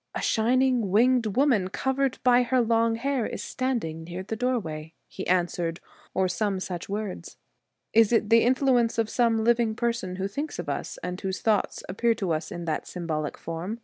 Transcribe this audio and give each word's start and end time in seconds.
'A 0.14 0.22
shining, 0.22 0.92
winged 0.92 1.36
woman, 1.36 1.66
cov 1.66 1.96
ered 1.96 2.18
by 2.22 2.44
her 2.44 2.60
long 2.60 2.94
hair, 2.94 3.26
is 3.26 3.42
standing 3.42 4.04
near 4.04 4.22
the 4.22 4.36
doorway,' 4.36 4.94
he 5.08 5.26
answered, 5.26 5.80
or 6.14 6.28
some 6.28 6.60
such 6.60 6.88
words. 6.88 7.36
1 7.94 8.00
Is 8.02 8.12
it 8.12 8.30
the 8.30 8.44
influence 8.44 8.96
of 8.96 9.10
some 9.10 9.42
living 9.42 9.74
person 9.74 10.14
who 10.22 10.28
thinks 10.28 10.60
of 10.60 10.68
us, 10.68 10.98
and 11.02 11.20
whose 11.20 11.40
thoughts 11.40 11.82
appear 11.88 12.14
to 12.14 12.30
us 12.32 12.52
in 12.52 12.64
that 12.66 12.86
symbolic 12.86 13.36
form 13.36 13.80